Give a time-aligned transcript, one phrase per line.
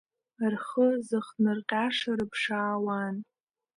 [0.53, 3.15] Рхы зыхҭнырҟьаша рыԥшаауан.